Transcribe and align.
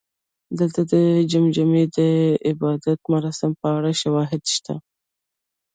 دلته 0.59 0.81
د 0.91 0.93
جمجمې 1.31 1.83
د 1.97 1.99
عبادت 2.49 2.99
مراسمو 3.13 3.59
په 3.61 3.67
اړه 3.77 3.91
شواهد 4.01 4.41
شته 4.55 4.73